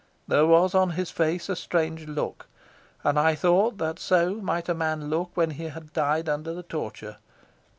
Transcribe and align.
There 0.27 0.47
was 0.47 0.73
on 0.73 0.89
his 0.97 1.11
face 1.11 1.47
a 1.47 1.55
strange 1.55 2.07
look, 2.07 2.47
and 3.03 3.19
I 3.19 3.35
thought 3.35 3.77
that 3.77 3.99
so 3.99 4.33
might 4.41 4.67
a 4.67 4.73
man 4.73 5.11
look 5.11 5.29
when 5.37 5.51
he 5.51 5.65
had 5.65 5.93
died 5.93 6.27
under 6.27 6.55
the 6.55 6.63
torture. 6.63 7.17